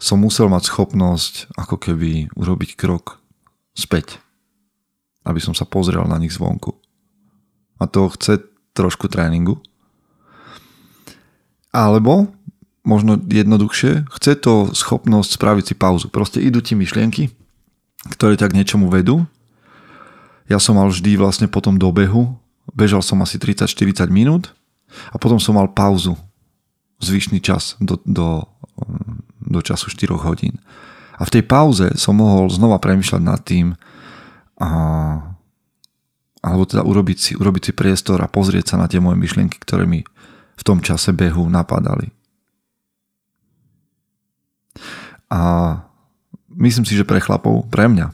som 0.00 0.24
musel 0.24 0.48
mať 0.48 0.72
schopnosť 0.72 1.52
ako 1.60 1.76
keby 1.76 2.32
urobiť 2.32 2.80
krok 2.80 3.20
späť, 3.76 4.16
aby 5.28 5.38
som 5.44 5.52
sa 5.52 5.68
pozrel 5.68 6.08
na 6.08 6.16
nich 6.16 6.32
zvonku. 6.32 6.72
A 7.76 7.84
to 7.84 8.08
chce 8.08 8.40
trošku 8.72 9.12
tréningu, 9.12 9.60
alebo, 11.72 12.32
možno 12.82 13.18
jednoduchšie, 13.18 14.10
chce 14.10 14.32
to 14.42 14.74
schopnosť 14.74 15.30
spraviť 15.38 15.64
si 15.72 15.74
pauzu. 15.78 16.06
Proste 16.10 16.42
idú 16.42 16.58
ti 16.58 16.74
myšlienky, 16.74 17.30
ktoré 18.10 18.34
ťa 18.34 18.50
k 18.50 18.56
niečomu 18.58 18.90
vedú. 18.90 19.26
Ja 20.50 20.58
som 20.58 20.76
mal 20.76 20.90
vždy 20.90 21.14
vlastne 21.14 21.46
po 21.46 21.62
tom 21.62 21.78
dobehu, 21.78 22.34
bežal 22.74 23.00
som 23.00 23.22
asi 23.22 23.38
30-40 23.38 24.10
minút 24.10 24.50
a 25.14 25.16
potom 25.16 25.38
som 25.38 25.54
mal 25.54 25.70
pauzu, 25.70 26.18
zvyšný 27.02 27.42
čas 27.42 27.74
do, 27.82 27.98
do, 28.06 28.46
do 29.42 29.60
času 29.62 29.90
4 29.90 30.14
hodín. 30.22 30.62
A 31.18 31.26
v 31.26 31.38
tej 31.38 31.44
pauze 31.46 31.94
som 31.98 32.18
mohol 32.18 32.50
znova 32.50 32.78
premyšľať 32.78 33.22
nad 33.22 33.40
tým, 33.42 33.74
a, 34.58 34.70
alebo 36.42 36.62
teda 36.66 36.86
urobiť 36.86 37.18
si, 37.18 37.32
urobiť 37.34 37.62
si 37.70 37.72
priestor 37.74 38.22
a 38.22 38.30
pozrieť 38.30 38.74
sa 38.74 38.76
na 38.78 38.86
tie 38.86 39.02
moje 39.02 39.18
myšlienky, 39.18 39.58
ktoré 39.58 39.86
mi 39.86 40.06
v 40.58 40.62
tom 40.62 40.78
čase 40.78 41.10
behu 41.10 41.46
napadali. 41.50 42.14
A 45.32 45.40
myslím 46.52 46.84
si, 46.84 46.96
že 46.96 47.08
pre 47.08 47.20
chlapov, 47.20 47.68
pre 47.72 47.88
mňa, 47.88 48.12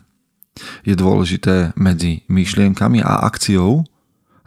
je 0.82 0.94
dôležité 0.98 1.74
medzi 1.78 2.26
myšlienkami 2.26 3.02
a 3.02 3.22
akciou 3.26 3.86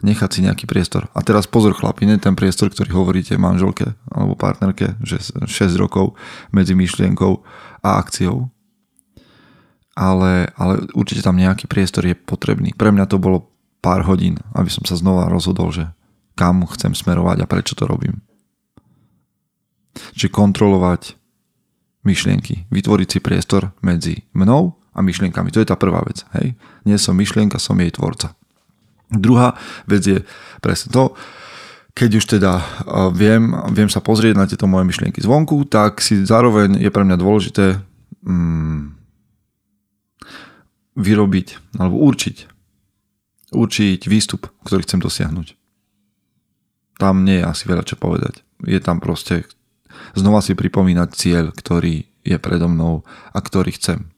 nechať 0.02 0.30
si 0.34 0.40
nejaký 0.42 0.64
priestor. 0.66 1.08
A 1.14 1.22
teraz 1.22 1.46
pozor 1.46 1.72
chlapi, 1.78 2.04
nie 2.04 2.18
ten 2.18 2.34
priestor, 2.34 2.68
ktorý 2.68 2.90
hovoríte 2.90 3.38
manželke 3.38 3.94
alebo 4.10 4.34
partnerke, 4.34 4.98
že 5.00 5.22
6 5.22 5.48
rokov 5.78 6.18
medzi 6.50 6.74
myšlienkou 6.74 7.40
a 7.86 7.88
akciou. 8.02 8.50
Ale, 9.94 10.50
ale 10.56 10.88
určite 10.96 11.22
tam 11.22 11.38
nejaký 11.38 11.70
priestor 11.70 12.02
je 12.08 12.18
potrebný. 12.18 12.74
Pre 12.74 12.90
mňa 12.90 13.06
to 13.06 13.22
bolo 13.22 13.52
pár 13.78 14.02
hodín, 14.08 14.40
aby 14.56 14.72
som 14.72 14.82
sa 14.82 14.98
znova 14.98 15.30
rozhodol, 15.30 15.70
že 15.70 15.86
kam 16.34 16.64
chcem 16.66 16.96
smerovať 16.96 17.44
a 17.44 17.50
prečo 17.50 17.76
to 17.78 17.86
robím. 17.86 18.24
Čiže 20.16 20.32
kontrolovať 20.32 21.21
myšlienky, 22.02 22.66
vytvoriť 22.70 23.08
si 23.08 23.18
priestor 23.22 23.70
medzi 23.80 24.26
mnou 24.34 24.74
a 24.92 25.00
myšlienkami. 25.00 25.54
To 25.54 25.62
je 25.62 25.68
tá 25.70 25.78
prvá 25.78 26.02
vec. 26.02 26.26
Hej? 26.38 26.58
Nie 26.82 26.98
som 26.98 27.14
myšlienka, 27.14 27.62
som 27.62 27.78
jej 27.78 27.94
tvorca. 27.94 28.34
Druhá 29.12 29.54
vec 29.86 30.02
je 30.02 30.18
presne 30.64 30.90
to, 30.90 31.14
keď 31.92 32.10
už 32.18 32.24
teda 32.24 32.52
viem, 33.12 33.52
viem 33.76 33.92
sa 33.92 34.00
pozrieť 34.00 34.34
na 34.34 34.48
tieto 34.48 34.64
moje 34.64 34.88
myšlienky 34.88 35.20
zvonku, 35.20 35.68
tak 35.68 36.00
si 36.00 36.24
zároveň 36.24 36.80
je 36.80 36.88
pre 36.88 37.04
mňa 37.04 37.20
dôležité 37.20 37.76
mm, 38.24 38.96
vyrobiť 40.96 41.76
alebo 41.76 42.00
určiť 42.00 42.52
určiť 43.52 44.08
výstup, 44.08 44.48
ktorý 44.64 44.82
chcem 44.88 45.00
dosiahnuť. 45.00 45.54
Tam 46.96 47.22
nie 47.22 47.40
je 47.40 47.48
asi 47.48 47.68
veľa 47.68 47.84
čo 47.84 48.00
povedať. 48.00 48.40
Je 48.64 48.80
tam 48.80 48.98
proste 48.98 49.44
znova 50.14 50.40
si 50.44 50.56
pripomínať 50.56 51.08
cieľ, 51.12 51.44
ktorý 51.50 52.08
je 52.22 52.36
predo 52.38 52.70
mnou 52.70 53.02
a 53.34 53.38
ktorý 53.42 53.74
chcem. 53.74 54.12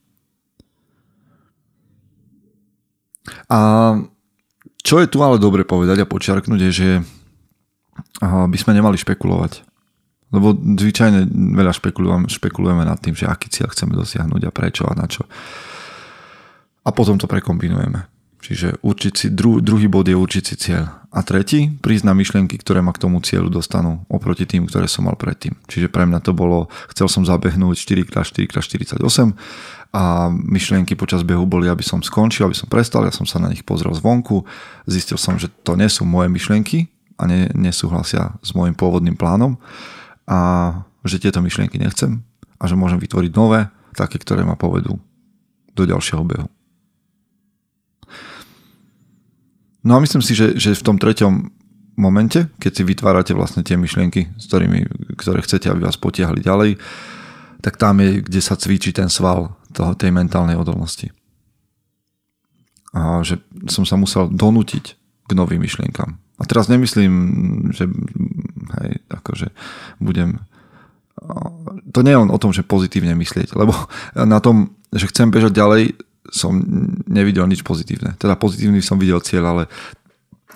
A 3.49 3.59
čo 4.85 5.01
je 5.01 5.09
tu 5.09 5.25
ale 5.25 5.41
dobre 5.41 5.65
povedať 5.65 6.05
a 6.05 6.11
počiarknúť 6.11 6.61
je, 6.69 6.73
že 6.73 6.91
by 8.21 8.57
sme 8.61 8.77
nemali 8.77 9.01
špekulovať. 9.01 9.65
Lebo 10.35 10.53
zvyčajne 10.53 11.31
veľa 11.31 11.73
špekulujeme, 11.73 12.27
špekulujeme 12.27 12.85
nad 12.85 12.99
tým, 12.99 13.15
že 13.15 13.31
aký 13.31 13.49
cieľ 13.49 13.71
chceme 13.71 13.95
dosiahnuť 13.95 14.43
a 14.45 14.51
prečo 14.51 14.85
a 14.85 14.93
na 14.93 15.07
čo. 15.09 15.25
A 16.85 16.91
potom 16.93 17.17
to 17.17 17.25
prekombinujeme. 17.25 18.05
Čiže 18.45 18.85
určiť 18.85 19.13
si, 19.17 19.27
dru, 19.33 19.65
druhý 19.65 19.89
bod 19.89 20.05
je 20.05 20.13
určiť 20.13 20.45
si 20.45 20.55
cieľ. 20.61 20.85
A 21.09 21.25
tretí, 21.25 21.73
prísť 21.81 22.05
na 22.05 22.13
myšlienky, 22.13 22.61
ktoré 22.61 22.85
ma 22.85 22.93
k 22.93 23.09
tomu 23.09 23.25
cieľu 23.25 23.49
dostanú 23.49 24.05
oproti 24.13 24.45
tým, 24.45 24.69
ktoré 24.69 24.85
som 24.85 25.09
mal 25.09 25.17
predtým. 25.17 25.57
Čiže 25.65 25.89
pre 25.89 26.05
mňa 26.05 26.21
to 26.21 26.37
bolo, 26.37 26.69
chcel 26.93 27.09
som 27.09 27.25
zabehnúť 27.25 27.81
4x4x48 27.81 29.33
a 29.97 30.29
myšlienky 30.29 30.93
počas 30.93 31.25
behu 31.25 31.49
boli, 31.49 31.73
aby 31.73 31.81
som 31.81 32.05
skončil, 32.05 32.45
aby 32.45 32.59
som 32.59 32.69
prestal, 32.69 33.09
ja 33.09 33.15
som 33.17 33.25
sa 33.25 33.41
na 33.41 33.49
nich 33.49 33.65
pozrel 33.65 33.97
zvonku, 33.97 34.45
zistil 34.85 35.17
som, 35.17 35.41
že 35.41 35.49
to 35.65 35.79
nie 35.81 35.89
sú 35.89 36.05
moje 36.05 36.29
myšlienky 36.29 36.93
a 37.17 37.25
ne, 37.25 37.49
nesúhlasia 37.57 38.37
s 38.45 38.53
môjim 38.53 38.77
pôvodným 38.77 39.17
plánom 39.17 39.57
a 40.29 40.83
že 41.07 41.17
tieto 41.17 41.41
myšlienky 41.41 41.81
nechcem 41.81 42.21
a 42.61 42.69
že 42.69 42.77
môžem 42.77 43.01
vytvoriť 43.01 43.33
nové, 43.33 43.73
také, 43.97 44.21
ktoré 44.21 44.45
ma 44.45 44.59
povedú 44.59 45.01
do 45.73 45.83
ďalšieho 45.87 46.27
behu. 46.27 46.51
No 49.85 49.97
a 49.97 50.03
myslím 50.03 50.25
si, 50.25 50.33
že, 50.33 50.57
že 50.57 50.73
v 50.73 50.87
tom 50.87 50.97
treťom 50.97 51.33
momente, 52.01 52.49
keď 52.59 52.73
si 52.73 52.83
vytvárate 52.83 53.33
vlastne 53.37 53.63
tie 53.63 53.77
myšlienky, 53.77 54.33
s 54.35 54.49
ktorými, 54.49 54.89
ktoré 55.21 55.45
chcete, 55.45 55.71
aby 55.71 55.87
vás 55.87 56.01
potiahli 56.01 56.41
ďalej, 56.43 56.81
tak 57.61 57.77
tam 57.77 58.01
je, 58.01 58.25
kde 58.25 58.41
sa 58.41 58.59
cvičí 58.59 58.93
ten 58.93 59.09
sval 59.13 59.57
toho, 59.73 59.97
tej 59.97 60.11
mentálnej 60.11 60.57
odolnosti. 60.57 61.13
A 62.95 63.21
že 63.27 63.41
som 63.69 63.85
sa 63.85 64.01
musel 64.01 64.31
donútiť 64.31 64.85
k 65.25 65.31
novým 65.33 65.61
myšlienkam. 65.63 66.21
A 66.37 66.43
teraz 66.45 66.67
nemyslím, 66.67 67.13
že 67.71 67.87
hej, 68.81 68.91
akože 69.09 69.55
budem... 70.03 70.43
To 71.95 72.03
nie 72.03 72.13
je 72.13 72.21
len 72.21 72.31
o 72.31 72.41
tom, 72.43 72.51
že 72.51 72.67
pozitívne 72.67 73.15
myslieť, 73.15 73.55
lebo 73.55 73.73
na 74.19 74.43
tom, 74.43 74.75
že 74.91 75.09
chcem 75.09 75.31
bežať 75.31 75.55
ďalej, 75.55 75.95
som 76.33 76.57
nevidel 77.09 77.45
nič 77.45 77.61
pozitívne. 77.61 78.17
Teda 78.17 78.39
pozitívny 78.39 78.81
som 78.81 78.97
videl 78.97 79.21
cieľ, 79.21 79.57
ale 79.57 79.63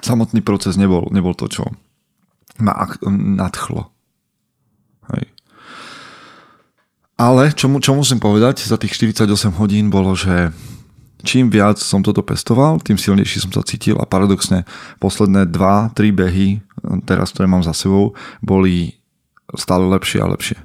samotný 0.00 0.40
proces 0.40 0.78
nebol, 0.80 1.08
nebol 1.12 1.36
to, 1.36 1.50
čo 1.50 1.64
ma 2.58 2.74
nadchlo. 3.08 3.90
Hej. 5.14 5.30
Ale 7.18 7.50
čo, 7.54 7.66
čo 7.82 7.92
musím 7.98 8.22
povedať 8.22 8.62
za 8.62 8.78
tých 8.78 8.94
48 8.94 9.26
hodín 9.58 9.90
bolo, 9.90 10.14
že 10.14 10.54
čím 11.26 11.50
viac 11.50 11.78
som 11.82 12.02
toto 12.02 12.22
pestoval, 12.22 12.78
tým 12.78 12.94
silnejší 12.94 13.42
som 13.42 13.50
sa 13.50 13.66
cítil 13.66 13.98
a 13.98 14.06
paradoxne 14.06 14.62
posledné 15.02 15.50
2-3 15.50 16.14
behy, 16.14 16.48
teraz 17.06 17.34
ktoré 17.34 17.50
mám 17.50 17.66
za 17.66 17.74
sebou, 17.74 18.14
boli 18.38 18.94
stále 19.58 19.86
lepšie 19.90 20.22
a 20.22 20.30
lepšie. 20.30 20.58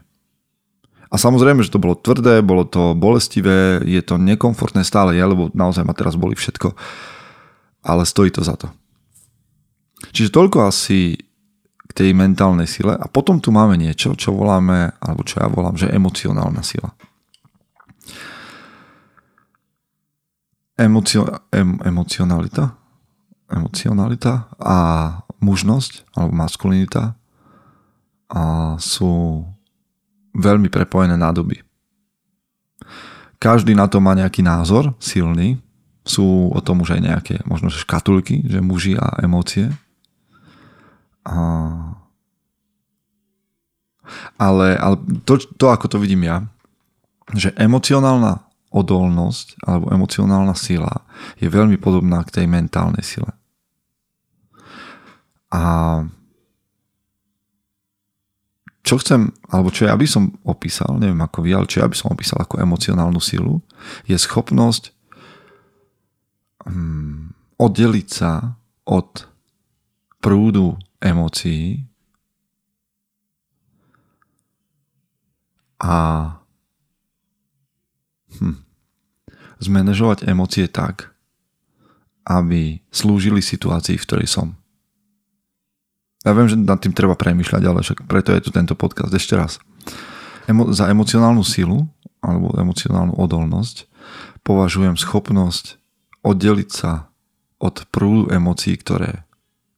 A 1.13 1.15
samozrejme, 1.21 1.61
že 1.61 1.69
to 1.69 1.77
bolo 1.77 1.93
tvrdé, 1.93 2.41
bolo 2.41 2.65
to 2.65 2.97
bolestivé, 2.97 3.85
je 3.85 4.01
to 4.01 4.17
nekomfortné 4.17 4.81
stále 4.81 5.13
je, 5.13 5.21
lebo 5.21 5.53
naozaj 5.53 5.85
ma 5.85 5.93
teraz 5.93 6.17
boli 6.17 6.33
všetko. 6.33 6.73
Ale 7.85 8.01
stojí 8.09 8.33
to 8.33 8.41
za 8.41 8.57
to. 8.57 8.73
Čiže 10.09 10.33
toľko 10.33 10.65
asi 10.65 11.13
k 11.85 11.91
tej 11.93 12.17
mentálnej 12.17 12.65
sile. 12.65 12.97
A 12.97 13.05
potom 13.05 13.37
tu 13.37 13.53
máme 13.53 13.77
niečo, 13.77 14.17
čo 14.17 14.33
voláme, 14.33 14.97
alebo 14.97 15.21
čo 15.21 15.37
ja 15.37 15.45
volám, 15.45 15.77
že 15.77 15.93
emocionálna 15.93 16.65
sila. 16.65 16.89
Emocio, 20.73 21.29
em, 21.53 21.77
emocionalita, 21.85 22.73
emocionalita 23.53 24.49
a 24.57 24.77
mužnosť, 25.37 26.17
alebo 26.17 26.33
maskulinita 26.33 27.13
a 28.33 28.41
sú 28.81 29.45
veľmi 30.33 30.67
prepojené 30.67 31.15
nádoby. 31.17 31.61
Každý 33.37 33.75
na 33.75 33.87
to 33.91 33.99
má 33.99 34.17
nejaký 34.17 34.41
názor 34.41 34.95
silný. 34.97 35.59
Sú 36.03 36.51
o 36.51 36.59
tom 36.59 36.83
už 36.83 36.99
aj 36.99 37.01
nejaké 37.01 37.35
možno 37.47 37.71
že 37.71 37.83
škatulky, 37.83 38.43
že 38.43 38.59
muži 38.59 38.99
a 38.99 39.19
emócie. 39.23 39.71
A... 41.23 41.35
Ale, 44.35 44.75
ale 44.75 44.95
to, 45.23 45.39
to, 45.39 45.71
ako 45.71 45.87
to 45.87 45.97
vidím 45.99 46.27
ja, 46.27 46.43
že 47.31 47.55
emocionálna 47.55 48.43
odolnosť 48.73 49.63
alebo 49.63 49.93
emocionálna 49.93 50.57
sila 50.57 51.05
je 51.39 51.47
veľmi 51.47 51.79
podobná 51.79 52.19
k 52.25 52.41
tej 52.41 52.45
mentálnej 52.49 53.05
sile. 53.05 53.31
A 55.53 55.61
čo 58.83 58.99
chcem, 58.99 59.31
alebo 59.47 59.71
čo 59.71 59.87
ja 59.87 59.95
by 59.95 60.03
som 60.03 60.35
opísal, 60.43 60.99
neviem 60.99 61.23
ako 61.23 61.39
vy, 61.39 61.55
ale 61.55 61.71
čo 61.71 61.79
ja 61.79 61.87
by 61.87 61.95
som 61.95 62.11
opísal 62.11 62.43
ako 62.43 62.59
emocionálnu 62.59 63.23
silu, 63.23 63.63
je 64.03 64.19
schopnosť 64.19 64.91
um, 66.67 67.31
oddeliť 67.55 68.07
sa 68.11 68.59
od 68.83 69.23
prúdu 70.19 70.75
emócií 70.99 71.87
a 75.79 75.95
hm, 78.39 78.59
zmanéžovať 79.63 80.27
emócie 80.27 80.67
tak, 80.67 81.11
aby 82.23 82.79
slúžili 82.91 83.43
situácii, 83.43 83.99
v 83.99 84.05
ktorej 84.07 84.27
som. 84.31 84.55
Ja 86.23 86.31
viem, 86.31 86.47
že 86.47 86.55
nad 86.55 86.79
tým 86.79 86.95
treba 86.95 87.19
premýšľať, 87.19 87.63
ale 87.67 87.79
však 87.83 88.07
preto 88.07 88.31
je 88.31 88.43
tu 88.43 88.49
tento 88.49 88.73
podcast 88.79 89.11
ešte 89.11 89.35
raz. 89.35 89.59
Emo- 90.47 90.71
za 90.71 90.87
emocionálnu 90.87 91.43
silu 91.43 91.87
alebo 92.23 92.55
emocionálnu 92.55 93.15
odolnosť 93.19 93.87
považujem 94.43 94.95
schopnosť 94.95 95.79
oddeliť 96.23 96.69
sa 96.71 97.11
od 97.59 97.83
prúdu 97.91 98.31
emócií, 98.31 98.75
ktoré 98.79 99.27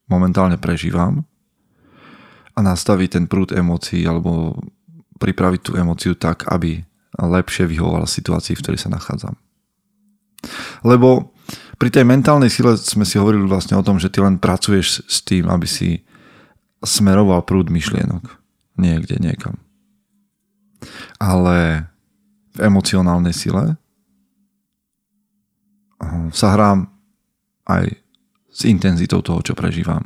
momentálne 0.05 0.57
prežívam 0.57 1.25
a 2.53 2.59
nastaviť 2.61 3.09
ten 3.17 3.25
prúd 3.25 3.53
emócií 3.53 4.05
alebo 4.05 4.57
pripraviť 5.17 5.61
tú 5.61 5.71
emóciu 5.77 6.13
tak, 6.13 6.45
aby 6.49 6.85
lepšie 7.17 7.65
vyhovovala 7.65 8.05
situácii, 8.05 8.53
v 8.53 8.61
ktorej 8.61 8.79
sa 8.85 8.93
nachádzam. 8.93 9.33
Lebo 10.85 11.33
pri 11.75 11.89
tej 11.91 12.05
mentálnej 12.05 12.51
sile 12.53 12.77
sme 12.77 13.03
si 13.03 13.17
hovorili 13.17 13.45
vlastne 13.49 13.75
o 13.75 13.85
tom, 13.85 13.97
že 13.97 14.11
ty 14.11 14.21
len 14.21 14.37
pracuješ 14.37 15.03
s 15.05 15.25
tým, 15.25 15.49
aby 15.49 15.65
si 15.65 16.05
smeroval 16.85 17.41
prúd 17.43 17.73
myšlienok 17.73 18.39
niekde, 18.77 19.17
niekam. 19.19 19.59
Ale 21.17 21.89
v 22.55 22.59
emocionálnej 22.61 23.33
sile 23.35 23.75
sa 26.31 26.47
hrám 26.53 26.87
aj 27.65 27.97
s 28.53 28.61
intenzitou 28.63 29.19
toho, 29.25 29.41
čo 29.41 29.57
prežívam. 29.57 30.05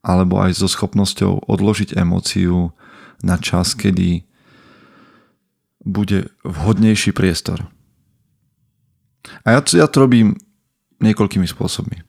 alebo 0.00 0.40
aj 0.40 0.56
so 0.56 0.64
schopnosťou 0.64 1.44
odložiť 1.44 1.92
emóciu 1.92 2.72
na 3.20 3.36
čas, 3.36 3.76
kedy 3.76 4.24
bude 5.84 6.32
vhodnejší 6.40 7.12
priestor. 7.12 7.68
A 9.44 9.56
ja, 9.56 9.60
ja 9.76 9.84
to 9.84 10.08
robím 10.08 10.40
niekoľkými 11.04 11.44
spôsobmi. 11.44 12.00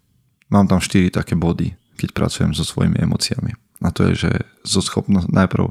Mám 0.51 0.71
tam 0.71 0.79
štyri 0.79 1.11
také 1.11 1.35
body, 1.35 1.75
keď 2.01 2.09
pracujem 2.17 2.51
so 2.57 2.65
svojimi 2.65 2.97
emóciami. 2.97 3.53
A 3.85 3.93
to 3.93 4.09
je, 4.09 4.27
že 4.27 4.31
zo 4.65 4.81
schopnosť 4.81 5.29
najprv 5.29 5.65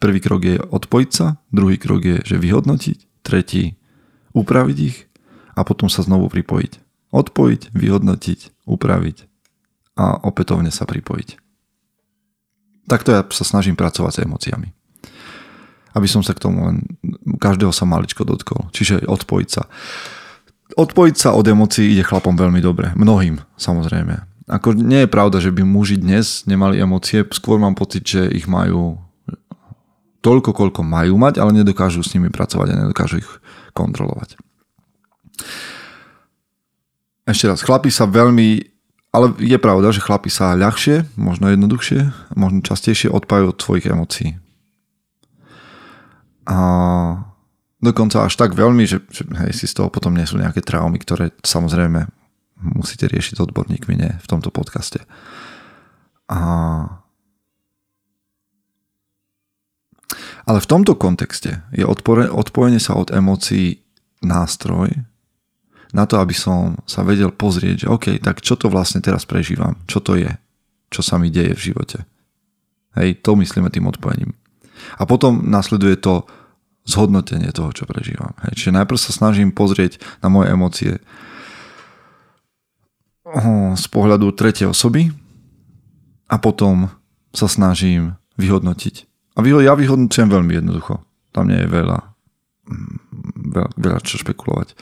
prvý 0.00 0.18
krok 0.22 0.40
je 0.44 0.56
odpojiť 0.56 1.10
sa, 1.10 1.36
druhý 1.52 1.76
krok 1.76 2.00
je, 2.04 2.16
že 2.24 2.36
vyhodnotiť, 2.40 3.24
tretí 3.26 3.76
upraviť 4.34 4.78
ich 4.80 5.06
a 5.54 5.62
potom 5.62 5.86
sa 5.92 6.02
znovu 6.02 6.32
pripojiť. 6.32 6.82
Odpojiť, 7.14 7.70
vyhodnotiť, 7.70 8.66
upraviť 8.66 9.16
a 9.94 10.18
opätovne 10.26 10.74
sa 10.74 10.82
pripojiť. 10.82 11.38
Takto 12.90 13.14
ja 13.14 13.22
sa 13.24 13.44
snažím 13.46 13.78
pracovať 13.78 14.12
s 14.12 14.22
emóciami. 14.26 14.68
Aby 15.94 16.10
som 16.10 16.26
sa 16.26 16.34
k 16.34 16.42
tomu 16.42 16.66
len 16.66 16.84
každého 17.38 17.70
sa 17.70 17.86
maličko 17.86 18.26
dotkol. 18.26 18.66
Čiže 18.74 19.06
odpojiť 19.06 19.48
sa. 19.48 19.70
Odpojiť 20.74 21.14
sa 21.14 21.30
od 21.38 21.46
emócií 21.46 21.94
ide 21.94 22.02
chlapom 22.02 22.34
veľmi 22.34 22.58
dobre. 22.58 22.90
Mnohým, 22.98 23.38
samozrejme. 23.54 24.33
Ako 24.44 24.76
nie 24.76 25.04
je 25.04 25.08
pravda, 25.08 25.40
že 25.40 25.48
by 25.48 25.64
muži 25.64 25.96
dnes 25.96 26.44
nemali 26.44 26.76
emócie, 26.76 27.24
skôr 27.32 27.56
mám 27.56 27.72
pocit, 27.72 28.04
že 28.04 28.28
ich 28.28 28.44
majú 28.44 29.00
toľko, 30.20 30.52
koľko 30.52 30.80
majú 30.84 31.16
mať, 31.16 31.40
ale 31.40 31.56
nedokážu 31.56 32.04
s 32.04 32.12
nimi 32.16 32.28
pracovať 32.28 32.68
a 32.72 32.80
nedokážu 32.84 33.24
ich 33.24 33.30
kontrolovať. 33.72 34.36
Ešte 37.24 37.48
raz, 37.48 37.64
chlapi 37.64 37.88
sa 37.88 38.04
veľmi, 38.04 38.68
ale 39.16 39.32
je 39.40 39.56
pravda, 39.56 39.96
že 39.96 40.04
chlapi 40.04 40.28
sa 40.28 40.52
ľahšie, 40.52 41.16
možno 41.16 41.48
jednoduchšie, 41.48 42.32
možno 42.36 42.60
častejšie 42.60 43.08
odpájajú 43.08 43.48
od 43.48 43.58
svojich 43.60 43.88
emócií. 43.88 44.36
A 46.44 46.58
dokonca 47.80 48.28
až 48.28 48.36
tak 48.36 48.52
veľmi, 48.52 48.84
že, 48.84 49.00
že 49.08 49.24
hej, 49.24 49.52
si 49.56 49.64
z 49.64 49.80
toho 49.80 49.88
potom 49.88 50.12
nie 50.12 50.28
sú 50.28 50.36
nejaké 50.36 50.60
traumy, 50.60 51.00
ktoré 51.00 51.32
samozrejme 51.40 52.12
musíte 52.64 53.04
riešiť 53.06 53.36
s 53.36 53.44
odborníkmi, 53.44 53.94
nie 53.94 54.12
v 54.16 54.26
tomto 54.26 54.48
podcaste. 54.48 55.04
A... 56.32 56.40
Ale 60.48 60.58
v 60.60 60.70
tomto 60.70 60.96
kontexte 60.96 61.64
je 61.72 61.84
odpojenie 62.32 62.80
sa 62.80 62.96
od 62.96 63.12
emócií 63.12 63.84
nástroj, 64.24 65.04
na 65.94 66.10
to, 66.10 66.18
aby 66.18 66.34
som 66.34 66.82
sa 66.90 67.06
vedel 67.06 67.30
pozrieť, 67.30 67.86
že 67.86 67.90
OK, 67.92 68.06
tak 68.18 68.42
čo 68.42 68.58
to 68.58 68.66
vlastne 68.66 68.98
teraz 68.98 69.22
prežívam? 69.22 69.78
Čo 69.86 70.02
to 70.02 70.18
je? 70.18 70.32
Čo 70.90 71.06
sa 71.06 71.22
mi 71.22 71.30
deje 71.30 71.54
v 71.54 71.64
živote? 71.70 72.02
Hej, 72.98 73.22
to 73.22 73.38
myslíme 73.38 73.70
tým 73.70 73.86
odpojením. 73.86 74.34
A 74.98 75.06
potom 75.06 75.46
nasleduje 75.46 75.94
to 75.94 76.26
zhodnotenie 76.82 77.54
toho, 77.54 77.70
čo 77.70 77.86
prežívam. 77.86 78.34
Hej, 78.42 78.58
čiže 78.58 78.76
najprv 78.76 78.98
sa 78.98 79.14
snažím 79.14 79.54
pozrieť 79.54 80.02
na 80.18 80.28
moje 80.34 80.46
emócie 80.50 80.92
z 83.74 83.86
pohľadu 83.90 84.30
tretej 84.34 84.70
osoby 84.70 85.10
a 86.30 86.38
potom 86.38 86.90
sa 87.34 87.50
snažím 87.50 88.14
vyhodnotiť. 88.38 89.10
A 89.34 89.42
ja 89.42 89.74
vyhodnocujem 89.74 90.30
veľmi 90.30 90.62
jednoducho. 90.62 91.02
Tam 91.34 91.50
nie 91.50 91.58
je 91.58 91.66
veľa, 91.66 91.98
mm, 92.70 92.94
veľa, 93.50 93.70
veľa 93.74 93.98
čo 94.06 94.22
špekulovať 94.22 94.78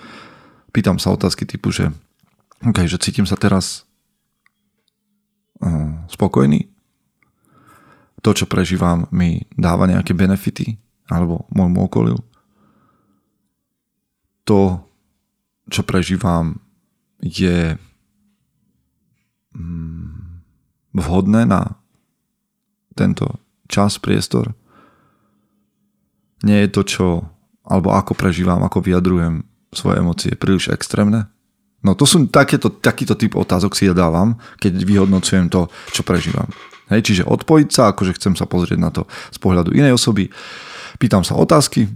pýtam 0.73 0.97
sa 0.97 1.13
otázky 1.13 1.45
typu, 1.45 1.69
že, 1.69 1.93
okay, 2.65 2.89
že 2.89 2.99
cítim 2.99 3.29
sa 3.29 3.37
teraz 3.37 3.85
uh, 5.61 5.93
spokojný, 6.09 6.73
to, 8.25 8.33
čo 8.33 8.49
prežívam, 8.49 9.07
mi 9.13 9.45
dáva 9.55 9.85
nejaké 9.85 10.17
benefity 10.17 10.81
alebo 11.13 11.45
môjmu 11.53 11.79
okoliu. 11.87 12.19
To, 14.49 14.81
čo 15.69 15.83
prežívam, 15.85 16.59
je 17.23 17.79
vhodné 20.93 21.49
na 21.49 21.77
tento 22.93 23.41
čas, 23.69 23.97
priestor. 23.97 24.53
Nie 26.45 26.67
je 26.67 26.75
to, 26.75 26.83
čo, 26.85 27.07
alebo 27.65 27.95
ako 27.97 28.13
prežívam, 28.13 28.61
ako 28.61 28.85
vyjadrujem, 28.85 29.47
svoje 29.73 30.05
emócie 30.05 30.33
príliš 30.37 30.69
extrémne? 30.69 31.33
No 31.81 31.97
to 31.97 32.05
sú 32.05 32.29
takéto, 32.29 32.69
takýto 32.69 33.17
typ 33.17 33.35
otázok 33.35 33.73
si 33.75 33.89
ja 33.89 33.97
dávam, 33.97 34.37
keď 34.61 34.85
vyhodnocujem 34.85 35.49
to, 35.49 35.73
čo 35.91 36.05
prežívam. 36.05 36.47
Hej, 36.93 37.09
čiže 37.09 37.23
odpojiť 37.25 37.69
sa, 37.73 37.91
akože 37.91 38.13
chcem 38.21 38.37
sa 38.37 38.45
pozrieť 38.45 38.79
na 38.79 38.93
to 38.93 39.09
z 39.33 39.39
pohľadu 39.41 39.73
inej 39.73 39.97
osoby, 39.97 40.29
pýtam 41.01 41.25
sa 41.25 41.35
otázky 41.41 41.89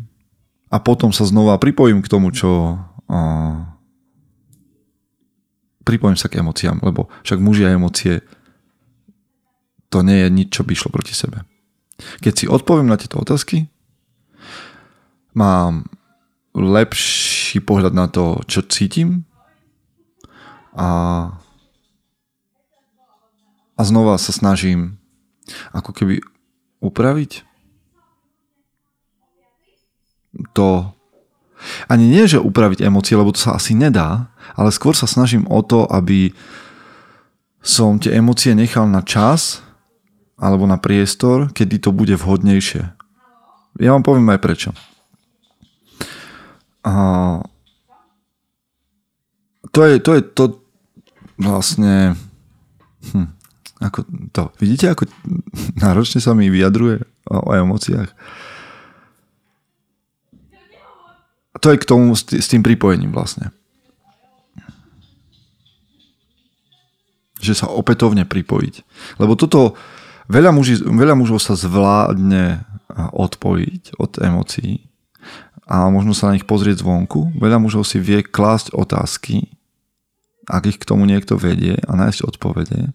a 0.72 0.80
potom 0.80 1.12
sa 1.12 1.28
znova 1.28 1.60
pripojím 1.60 2.00
k 2.00 2.10
tomu, 2.10 2.32
čo... 2.32 2.80
Uh, 3.06 3.75
pripojím 5.86 6.18
sa 6.18 6.26
k 6.26 6.42
emóciám, 6.42 6.82
lebo 6.82 7.06
však 7.22 7.38
muži 7.38 7.62
a 7.70 7.78
emócie 7.78 8.26
to 9.86 10.02
nie 10.02 10.26
je 10.26 10.28
nič, 10.34 10.48
čo 10.50 10.66
by 10.66 10.74
išlo 10.74 10.90
proti 10.90 11.14
sebe. 11.14 11.46
Keď 12.20 12.32
si 12.34 12.44
odpoviem 12.50 12.90
na 12.90 12.98
tieto 12.98 13.22
otázky, 13.22 13.70
mám 15.32 15.86
lepší 16.56 17.62
pohľad 17.62 17.94
na 17.94 18.10
to, 18.10 18.42
čo 18.50 18.66
cítim 18.66 19.28
a, 20.74 20.88
a 23.78 23.80
znova 23.86 24.18
sa 24.18 24.34
snažím 24.34 24.98
ako 25.70 25.94
keby 25.94 26.18
upraviť 26.82 27.46
to 30.52 30.95
ani 31.88 32.06
nie, 32.06 32.24
že 32.28 32.42
upraviť 32.42 32.84
emócie, 32.84 33.16
lebo 33.16 33.32
to 33.32 33.40
sa 33.40 33.56
asi 33.56 33.72
nedá, 33.72 34.28
ale 34.54 34.72
skôr 34.72 34.92
sa 34.92 35.08
snažím 35.08 35.48
o 35.48 35.60
to, 35.64 35.88
aby 35.88 36.32
som 37.64 37.98
tie 37.98 38.14
emócie 38.14 38.54
nechal 38.54 38.86
na 38.86 39.02
čas 39.02 39.64
alebo 40.38 40.68
na 40.68 40.78
priestor, 40.78 41.50
kedy 41.50 41.82
to 41.82 41.90
bude 41.90 42.14
vhodnejšie. 42.14 42.86
Ja 43.80 43.92
vám 43.96 44.04
poviem 44.04 44.28
aj 44.30 44.40
prečo. 44.40 44.70
A 46.86 46.92
to 49.74 49.80
je 49.82 49.98
to, 49.98 50.10
je 50.14 50.22
to 50.22 50.44
vlastne 51.36 52.14
hm, 53.10 53.36
ako 53.82 54.08
to, 54.32 54.42
vidíte, 54.56 54.88
ako 54.88 55.04
náročne 55.84 56.20
sa 56.22 56.32
mi 56.32 56.48
vyjadruje 56.48 57.04
o, 57.28 57.36
o 57.36 57.50
emóciách? 57.52 58.08
To 61.60 61.72
je 61.72 61.80
k 61.80 61.88
tomu 61.88 62.12
s, 62.12 62.26
tým 62.26 62.60
pripojením 62.60 63.12
vlastne. 63.12 63.50
Že 67.40 67.52
sa 67.54 67.66
opätovne 67.72 68.28
pripojiť. 68.28 68.74
Lebo 69.20 69.36
toto 69.36 69.76
veľa, 70.28 70.52
muži, 70.52 70.80
veľa 70.80 71.14
mužov 71.16 71.40
sa 71.40 71.56
zvládne 71.56 72.64
odpojiť 73.12 73.96
od 74.00 74.12
emócií, 74.20 74.86
a 75.66 75.90
možno 75.90 76.14
sa 76.14 76.30
na 76.30 76.38
nich 76.38 76.46
pozrieť 76.46 76.86
zvonku. 76.86 77.34
Veľa 77.42 77.58
mužov 77.58 77.82
si 77.82 77.98
vie 77.98 78.22
klásť 78.22 78.70
otázky, 78.70 79.50
ak 80.46 80.70
ich 80.70 80.78
k 80.78 80.86
tomu 80.86 81.10
niekto 81.10 81.34
vedie 81.34 81.74
a 81.90 81.92
nájsť 81.98 82.22
odpovede. 82.22 82.94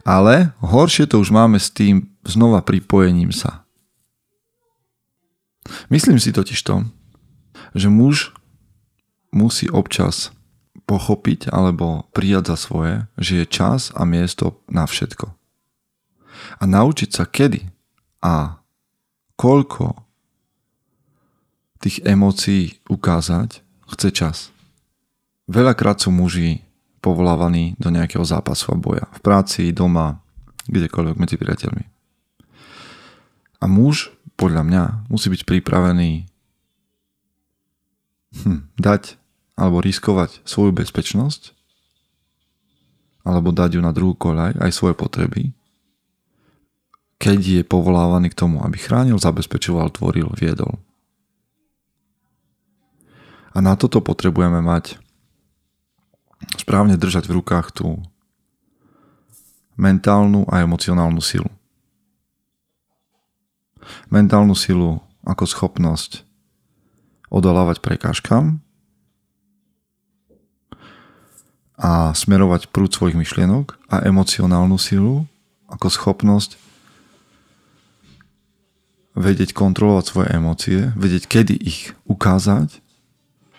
Ale 0.00 0.56
horšie 0.64 1.04
to 1.12 1.20
už 1.20 1.28
máme 1.28 1.60
s 1.60 1.68
tým 1.68 2.08
znova 2.24 2.64
pripojením 2.64 3.36
sa. 3.36 3.68
Myslím 5.92 6.16
si 6.16 6.32
totiž 6.32 6.56
to, 6.64 6.88
že 7.76 7.92
muž 7.92 8.32
musí 9.36 9.68
občas 9.68 10.32
pochopiť 10.88 11.52
alebo 11.52 12.08
prijať 12.16 12.54
za 12.54 12.56
svoje, 12.56 12.94
že 13.20 13.44
je 13.44 13.46
čas 13.46 13.92
a 13.92 14.08
miesto 14.08 14.64
na 14.72 14.88
všetko. 14.88 15.28
A 16.56 16.62
naučiť 16.64 17.10
sa 17.12 17.28
kedy 17.28 17.68
a 18.24 18.64
koľko 19.36 19.92
tých 21.84 22.00
emócií 22.08 22.80
ukázať, 22.88 23.60
chce 23.92 24.08
čas. 24.10 24.36
Veľakrát 25.46 26.00
sú 26.00 26.10
muži 26.10 26.64
povolávaní 27.04 27.78
do 27.78 27.92
nejakého 27.92 28.24
zápasu 28.26 28.74
a 28.74 28.80
boja. 28.80 29.06
V 29.14 29.20
práci, 29.22 29.70
doma, 29.70 30.18
kdekoľvek 30.66 31.16
medzi 31.20 31.36
priateľmi. 31.38 31.84
A 33.62 33.64
muž, 33.70 34.10
podľa 34.34 34.62
mňa, 34.66 34.82
musí 35.06 35.30
byť 35.30 35.46
pripravený 35.46 36.26
hm, 38.44 38.68
dať 38.76 39.16
alebo 39.56 39.80
riskovať 39.80 40.44
svoju 40.44 40.76
bezpečnosť 40.76 41.56
alebo 43.26 43.50
dať 43.50 43.78
ju 43.78 43.80
na 43.82 43.90
druhú 43.90 44.14
koľaj, 44.14 44.54
aj 44.62 44.70
svoje 44.70 44.94
potreby, 44.94 45.50
keď 47.18 47.38
je 47.42 47.62
povolávaný 47.66 48.30
k 48.30 48.38
tomu, 48.38 48.62
aby 48.62 48.78
chránil, 48.78 49.18
zabezpečoval, 49.18 49.90
tvoril, 49.90 50.30
viedol. 50.38 50.78
A 53.50 53.58
na 53.58 53.74
toto 53.74 53.98
potrebujeme 53.98 54.62
mať 54.62 55.00
správne 56.60 56.94
držať 56.94 57.26
v 57.26 57.40
rukách 57.40 57.72
tú 57.72 57.98
mentálnu 59.80 60.44
a 60.46 60.60
emocionálnu 60.60 61.18
silu. 61.24 61.48
Mentálnu 64.12 64.52
silu 64.52 65.00
ako 65.24 65.44
schopnosť 65.48 66.25
odolávať 67.32 67.82
prekážkam 67.82 68.62
a 71.76 72.16
smerovať 72.16 72.72
prúd 72.72 72.92
svojich 72.92 73.18
myšlienok 73.18 73.76
a 73.92 74.06
emocionálnu 74.08 74.80
silu 74.80 75.28
ako 75.68 75.86
schopnosť 75.92 76.56
vedieť 79.16 79.56
kontrolovať 79.56 80.04
svoje 80.04 80.28
emócie, 80.36 80.78
vedieť, 80.92 81.24
kedy 81.24 81.56
ich 81.56 81.96
ukázať, 82.04 82.84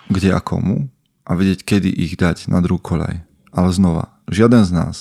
kde 0.07 0.29
a 0.31 0.39
komu 0.39 0.93
a 1.25 1.33
vedieť, 1.33 1.65
kedy 1.65 1.89
ich 1.89 2.13
dať 2.13 2.47
na 2.47 2.61
druhú 2.61 2.77
kolej. 2.77 3.25
Ale 3.49 3.73
znova, 3.73 4.13
žiaden 4.29 4.63
z 4.63 4.71
nás 4.71 4.95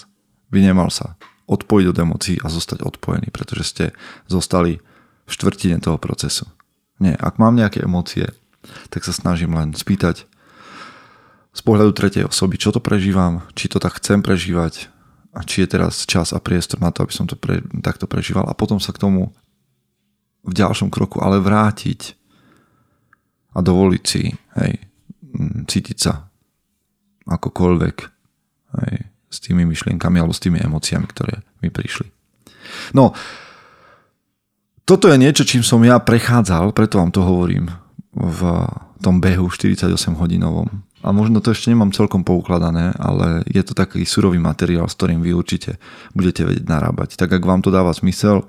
by 0.48 0.64
nemal 0.64 0.88
sa 0.88 1.20
odpojiť 1.46 1.86
od 1.92 1.96
emócií 2.00 2.36
a 2.40 2.48
zostať 2.50 2.82
odpojený, 2.82 3.30
pretože 3.30 3.64
ste 3.68 3.84
zostali 4.26 4.82
v 5.28 5.30
štvrtine 5.30 5.78
toho 5.78 6.00
procesu. 6.00 6.48
Nie, 6.98 7.14
ak 7.14 7.36
mám 7.36 7.54
nejaké 7.54 7.84
emócie, 7.84 8.32
tak 8.90 9.02
sa 9.06 9.12
snažím 9.14 9.54
len 9.56 9.72
spýtať 9.72 10.26
z 11.56 11.60
pohľadu 11.64 11.96
tretej 11.96 12.28
osoby, 12.28 12.60
čo 12.60 12.68
to 12.68 12.84
prežívam, 12.84 13.40
či 13.56 13.72
to 13.72 13.80
tak 13.80 13.96
chcem 13.96 14.20
prežívať 14.20 14.92
a 15.32 15.40
či 15.40 15.64
je 15.64 15.72
teraz 15.72 16.04
čas 16.04 16.36
a 16.36 16.40
priestor 16.40 16.80
na 16.84 16.92
to, 16.92 17.04
aby 17.04 17.12
som 17.16 17.24
to 17.24 17.36
pre, 17.36 17.64
takto 17.80 18.04
prežíval 18.04 18.44
a 18.44 18.56
potom 18.56 18.76
sa 18.76 18.92
k 18.92 19.00
tomu 19.00 19.32
v 20.44 20.52
ďalšom 20.52 20.92
kroku 20.92 21.24
ale 21.24 21.40
vrátiť 21.40 22.12
a 23.56 23.64
dovoliť 23.64 24.02
si 24.04 24.32
hej, 24.32 24.72
cítiť 25.64 25.96
sa 25.96 26.28
akokoľvek 27.24 27.96
hej, 28.84 28.94
s 29.32 29.36
tými 29.40 29.64
myšlienkami 29.64 30.20
alebo 30.20 30.36
s 30.36 30.44
tými 30.44 30.60
emóciami, 30.60 31.06
ktoré 31.08 31.40
mi 31.64 31.72
prišli. 31.72 32.08
No, 32.92 33.16
toto 34.86 35.08
je 35.08 35.16
niečo, 35.18 35.42
čím 35.42 35.64
som 35.64 35.80
ja 35.82 35.98
prechádzal, 35.98 36.76
preto 36.76 37.00
vám 37.00 37.10
to 37.10 37.24
hovorím 37.24 37.85
v 38.16 38.40
tom 39.04 39.20
behu 39.20 39.52
48 39.52 39.92
hodinovom. 40.16 40.66
A 41.04 41.12
možno 41.12 41.44
to 41.44 41.52
ešte 41.52 41.70
nemám 41.70 41.92
celkom 41.92 42.24
poukladané, 42.24 42.96
ale 42.96 43.44
je 43.46 43.60
to 43.62 43.76
taký 43.76 44.02
surový 44.08 44.40
materiál, 44.40 44.88
s 44.88 44.96
ktorým 44.96 45.20
vy 45.20 45.36
určite 45.36 45.76
budete 46.16 46.42
vedieť 46.42 46.66
narábať. 46.66 47.20
Tak 47.20 47.36
ak 47.36 47.44
vám 47.44 47.60
to 47.60 47.70
dáva 47.70 47.92
zmysel, 47.92 48.48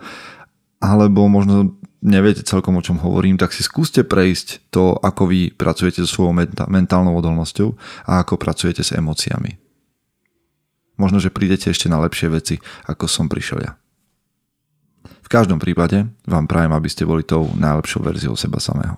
alebo 0.79 1.27
možno 1.27 1.77
neviete 2.01 2.47
celkom 2.47 2.79
o 2.79 2.85
čom 2.85 2.97
hovorím, 3.03 3.35
tak 3.35 3.51
si 3.51 3.61
skúste 3.61 4.07
prejsť 4.07 4.71
to, 4.71 4.95
ako 4.95 5.27
vy 5.27 5.51
pracujete 5.53 6.01
so 6.07 6.09
svojou 6.09 6.33
mentálnou 6.71 7.13
odolnosťou 7.19 7.75
a 8.07 8.23
ako 8.23 8.39
pracujete 8.39 8.81
s 8.81 8.95
emóciami. 8.95 9.59
Možno, 10.97 11.21
že 11.21 11.29
prídete 11.29 11.69
ešte 11.69 11.91
na 11.91 12.01
lepšie 12.01 12.31
veci, 12.31 12.55
ako 12.89 13.05
som 13.05 13.29
prišiel 13.29 13.61
ja. 13.61 13.77
V 15.21 15.29
každom 15.29 15.59
prípade 15.59 16.07
vám 16.25 16.47
prajem, 16.47 16.73
aby 16.73 16.89
ste 16.89 17.05
boli 17.05 17.21
tou 17.21 17.51
najlepšou 17.53 18.01
verziou 18.01 18.33
seba 18.33 18.57
samého. 18.63 18.97